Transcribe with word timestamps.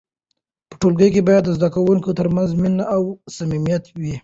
په 0.69 0.75
ټولګي 0.81 1.09
کې 1.13 1.21
باید 1.27 1.43
د 1.45 1.49
زده 1.57 1.69
کوونکو 1.75 2.09
ترمنځ 2.19 2.49
مینه 2.61 2.83
او 2.95 3.01
صمیمیت 3.37 3.83
وي. 4.01 4.15